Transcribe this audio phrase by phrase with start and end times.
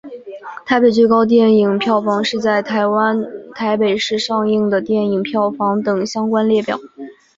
[0.65, 6.79] 台北最高电影票房是在台湾台北市上映的电影票房等相关列表。